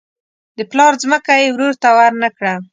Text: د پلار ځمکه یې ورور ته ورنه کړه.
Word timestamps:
د 0.57 0.59
پلار 0.71 0.93
ځمکه 1.03 1.33
یې 1.41 1.47
ورور 1.53 1.73
ته 1.81 1.89
ورنه 1.97 2.29
کړه. 2.37 2.53